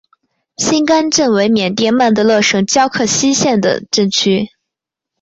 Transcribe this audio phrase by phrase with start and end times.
[0.57, 4.47] 辛甘镇为缅甸曼德勒省皎克西县的镇区。